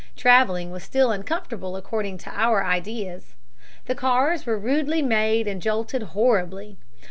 [0.15, 3.35] Traveling was still uncomfortable according to our ideas.
[3.85, 6.79] The cars were rudely made and jolted horribly.